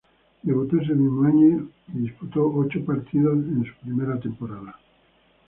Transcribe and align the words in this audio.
Debutó 0.41 0.77
ese 0.81 0.95
mismo 0.95 1.25
año 1.27 1.69
y 1.93 1.99
disputó 1.99 2.51
ocho 2.51 2.83
partidos 2.83 3.35
en 3.37 3.63
su 3.63 3.73
primer 3.83 4.19
temporada. 4.19 4.75